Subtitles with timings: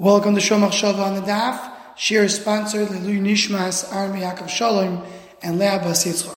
[0.00, 1.72] Welcome to Shomach Shava on the Daf.
[1.96, 5.04] Share is sponsored Lelu Nishmas Armi Yaakov Shalom
[5.42, 6.34] and Leah Bas Yitzchak.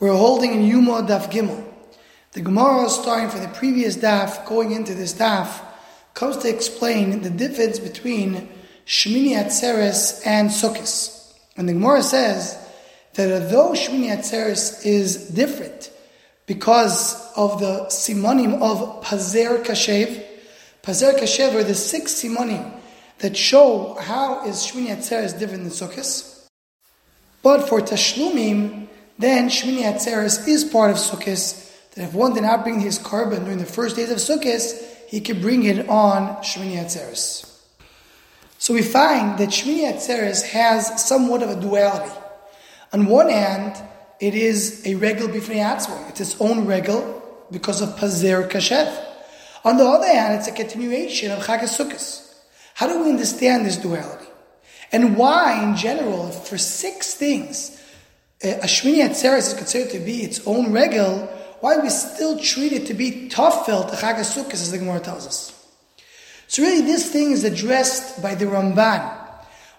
[0.00, 1.70] We're holding in Yuma Daf Gimel.
[2.32, 5.60] The Gemara, starting for the previous Daf, going into this Daf,
[6.14, 8.48] comes to explain the difference between
[8.86, 11.34] Shmini Atzeres and Sukkot.
[11.58, 12.56] And the Gemara says
[13.16, 15.90] that although Shmini Atzeres is different
[16.46, 20.31] because of the simonim of Pazer Kashev,
[20.82, 22.72] Pazer Kashev are the six simonim
[23.18, 26.48] that show how is Shmini Atzeres different than Sukkot.
[27.40, 31.70] But for Tashlumim, then Shmini Atzeres is part of Sukkot.
[31.94, 35.20] That if one did not bring his korban during the first days of Sukkot, he
[35.20, 37.48] could bring it on Shmini Atzeres.
[38.58, 42.12] So we find that Shmini Atzeres has somewhat of a duality.
[42.92, 43.80] On one hand,
[44.18, 46.08] it is a regal atzmo.
[46.08, 49.11] It's its own regal because of Pazer Kashev.
[49.64, 52.28] On the other hand, it's a continuation of Chag.
[52.74, 54.26] How do we understand this duality?
[54.90, 57.80] And why, in general, for six things,
[58.42, 61.26] uh, Shmini Atzeres is considered to be its own regal,
[61.60, 65.52] why we still treat it to be tafel to Chag as the Gemara tells us.
[66.48, 69.20] So really, this thing is addressed by the Ramban.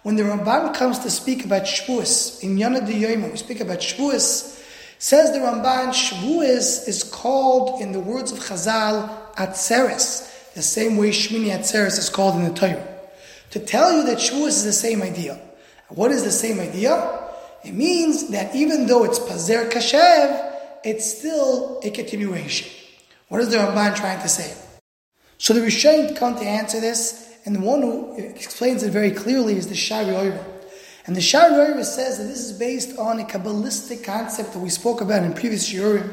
[0.04, 4.62] When the Ramban comes to speak about Shavuos, in Yonah Yom, we speak about Shavuos,
[4.98, 11.10] says the Ramban, Shavuos is called, in the words of Chazal, Atzeres, the same way
[11.10, 12.88] Shmini Atzeres is called in the Torah.
[13.52, 15.40] To tell you that Shavuos is the same idea.
[15.90, 17.20] What is the same idea?
[17.64, 22.70] It means that even though it's Pazer Kashev, it's still a continuation.
[23.30, 24.54] What is the Ramban trying to say?
[25.38, 29.56] So the Rishonim come to answer this, and the one who explains it very clearly
[29.56, 30.44] is the Shari Oiva.
[31.06, 34.70] And the Shari Oiva says that this is based on a Kabbalistic concept that we
[34.70, 36.12] spoke about in previous Shiurim,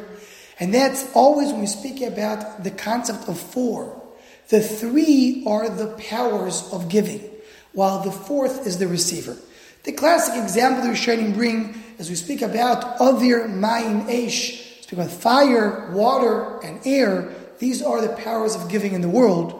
[0.61, 4.01] and that's always when we speak about the concept of four.
[4.49, 7.29] The three are the powers of giving,
[7.73, 9.37] while the fourth is the receiver.
[9.85, 15.11] The classic example that we're bring as we speak about Avir, Mayin, Eish, speak about
[15.11, 17.33] fire, water, and air.
[17.59, 19.53] These are the powers of giving in the world,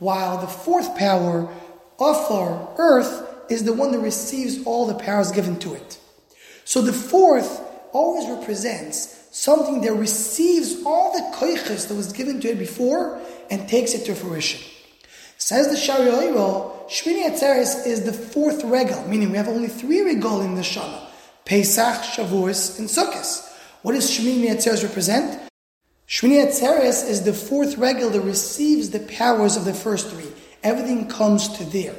[0.00, 1.48] while the fourth power,
[2.00, 5.98] Afar, earth, is the one that receives all the powers given to it.
[6.64, 7.60] So the fourth
[7.92, 13.68] always represents something that receives all the koiches that was given to it before and
[13.68, 14.60] takes it to fruition.
[15.36, 20.00] Says the Shari Oiro, Shmini Atzeres is the fourth regal, meaning we have only three
[20.00, 21.06] regal in the Shana.
[21.44, 23.48] Pesach, Shavuos, and Sukkot.
[23.82, 25.40] What does Shmini Atzeres represent?
[26.08, 30.32] Shmini Atzeres is the fourth regal that receives the powers of the first three.
[30.64, 31.94] Everything comes to there.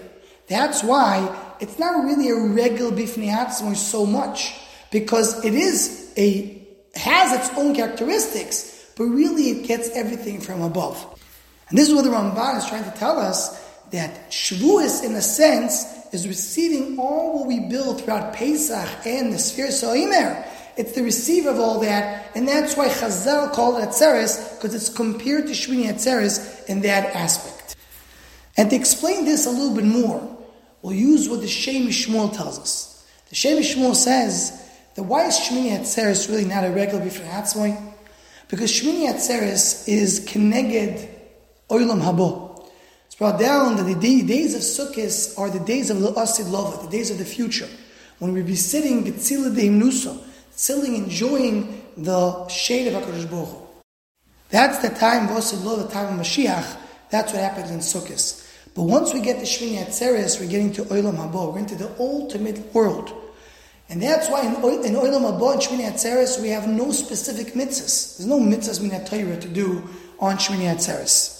[0.49, 4.55] That's why it's not really a regal bifnei so much,
[4.91, 6.58] because it is a
[6.95, 11.19] has its own characteristics, but really it gets everything from above.
[11.69, 13.57] And this is what the Ramban is trying to tell us
[13.91, 19.37] that Shavuos, in a sense, is receiving all what we build throughout Pesach and the
[19.37, 20.45] Sfiras Oimer.
[20.77, 24.89] It's the receiver of all that, and that's why Chazal called it Atzeres, because it's
[24.89, 27.75] compared to Shmini Atzeres in that aspect.
[28.57, 30.37] And to explain this a little bit more,
[30.81, 33.07] we'll use what the Shem Shmuel tells us.
[33.29, 37.93] The Shem Shmuel says that why is Shmini Atzeres really not a regular bifnei atzmoi?
[38.49, 41.07] Because Shmini Atzeres is Keneged
[41.69, 42.67] Oilam Habo.
[43.05, 46.81] It's brought down that the days of Sukkot are the days of the Asid Lova,
[46.83, 47.67] the days of the future,
[48.17, 50.19] when we be sitting Getzila de Himnusa,
[50.51, 53.69] sitting enjoying the shade of HaKadosh Baruch
[54.49, 56.77] That's the time of Asid Lova, the time of Mashiach.
[57.11, 58.47] That's what happens in Sukkot.
[58.73, 61.91] But once we get to Shmini Atzeres, we're getting to Oilam Habo, we're into the
[61.99, 63.13] ultimate world.
[63.89, 68.17] And that's why in, in Olam Haba and Shmini Atzeres we have no specific mitzvahs.
[68.17, 69.87] There's no mitzvahs min Torah to do
[70.19, 71.39] on Shmini Atzeres.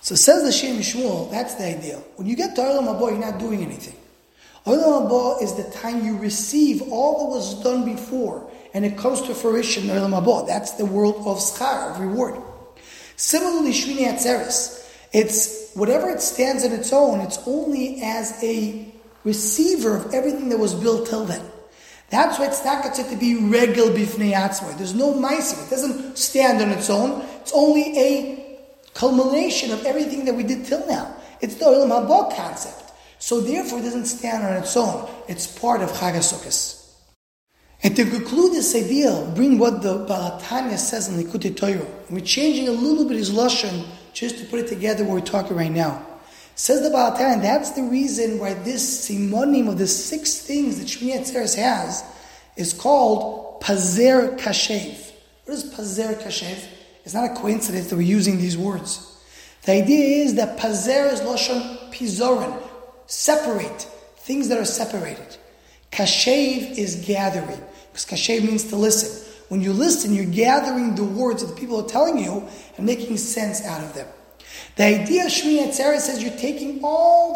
[0.00, 1.96] So says the Shem Shmuel, that's the idea.
[2.16, 3.96] When you get to Olam Haba, you're not doing anything.
[4.66, 9.22] Olam Haba is the time you receive all that was done before, and it comes
[9.22, 10.46] to fruition in Olam Haba.
[10.46, 12.40] That's the world of schar, of reward.
[13.16, 18.92] Similarly, Shmini Atzeres, it's whatever it stands on its own, it's only as a
[19.24, 21.42] receiver of everything that was built till then.
[22.08, 24.76] That's why it's not considered to be regal bifnei atzmai.
[24.76, 25.66] There's no meisim.
[25.66, 27.22] It doesn't stand on its own.
[27.40, 28.58] It's only a
[28.94, 31.16] culmination of everything that we did till now.
[31.40, 32.92] It's the Olam Haba concept.
[33.18, 35.08] So therefore, it doesn't stand on its own.
[35.28, 36.84] It's part of Chag HaSukkos.
[37.82, 41.86] And to conclude this idea, bring what the Baal HaTanya says in Likutei Torah.
[42.08, 45.56] We're changing a little bit his lashon just to put it together where we're talking
[45.56, 46.06] right now.
[46.56, 50.86] Says the Baal HaTanya, that's the reason why this simonim of the six things that
[50.88, 52.02] Shmini Atzeres has
[52.56, 55.12] is called Pazer Kashev.
[55.44, 56.66] What is Pazer Kashev?
[57.04, 59.16] It's not a coincidence that we're using these words.
[59.66, 62.58] The idea is that pazer is loshon pizorin,
[63.06, 63.82] separate
[64.16, 65.36] things that are separated.
[65.92, 67.62] Kashev is gathering,
[67.92, 69.24] because kashev means to listen.
[69.48, 73.18] When you listen, you're gathering the words that the people are telling you and making
[73.18, 74.08] sense out of them.
[74.76, 77.34] The idea of Shmini Atzeres says you're taking all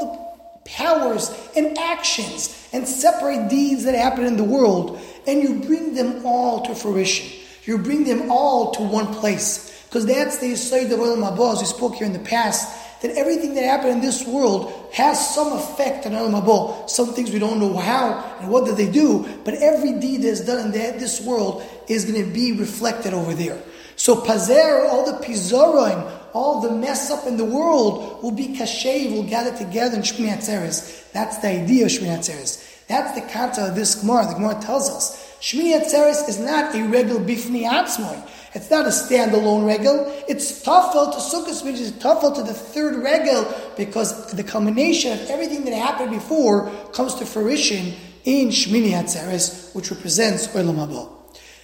[0.65, 5.95] the powers and actions and separate deeds that happen in the world and you bring
[5.95, 7.31] them all to fruition.
[7.65, 9.67] You bring them all to one place.
[9.87, 13.17] Because that's the Yisrael of Olam Haba, as we spoke here in the past, that
[13.17, 16.89] everything that happened in this world has some effect on Olam Haba.
[16.89, 20.41] Some things we don't know how and what did they do, but every deed that's
[20.41, 23.61] done in this world is going to be reflected over there.
[23.97, 29.13] So Pazer, all the Pizorim, all the mess up in the world will be kashev,
[29.13, 31.11] will gather together in Shmini Atzeres.
[31.13, 32.87] That's the idea of Shmini Atzeres.
[32.87, 34.27] That's the concept of this Gemara.
[34.27, 38.29] The Gemara tells us Shmini Atzeres is not a regal bifni atzmoi.
[38.53, 40.13] It's not a standalone regal.
[40.29, 43.47] It's tafel to Sukkot, which is tafel to the third regal,
[43.77, 47.95] because the combination of everything that happened before comes to fruition
[48.25, 51.20] in Shmini Atzeres, which represents Olam.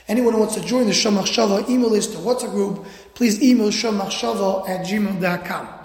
[0.08, 3.70] Anyone who wants to join the Shomach Shava email list or WhatsApp group, please email
[3.70, 5.75] shomachshava at gmail.com.